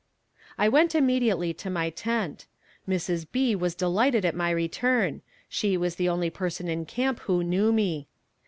I 0.57 0.67
went 0.67 0.95
immediately 0.95 1.53
to 1.53 1.69
my 1.69 1.91
tent. 1.91 2.47
Mrs. 2.89 3.27
B. 3.31 3.55
was 3.55 3.75
delighted 3.75 4.25
at 4.25 4.33
my 4.33 4.49
return; 4.49 5.21
she 5.47 5.77
was 5.77 5.93
the 5.97 6.09
only 6.09 6.31
person 6.31 6.67
in 6.67 6.87
camp 6.87 7.19
who 7.19 7.43
knew 7.43 7.71
me. 7.71 8.07